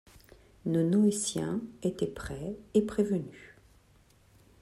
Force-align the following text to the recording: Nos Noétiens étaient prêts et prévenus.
Nos 0.65 0.81
Noétiens 0.81 1.61
étaient 1.83 2.07
prêts 2.07 2.57
et 2.73 2.81
prévenus. 2.81 3.53